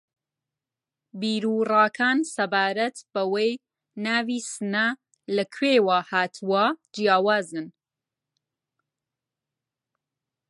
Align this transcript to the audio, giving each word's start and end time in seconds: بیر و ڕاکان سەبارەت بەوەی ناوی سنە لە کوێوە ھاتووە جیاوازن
بیر 1.19 1.43
و 1.55 1.59
ڕاکان 1.71 2.19
سەبارەت 2.35 2.97
بەوەی 3.13 3.51
ناوی 4.05 4.39
سنە 4.51 4.87
لە 5.35 5.43
کوێوە 5.55 5.99
ھاتووە 6.09 6.65
جیاوازن 6.93 7.67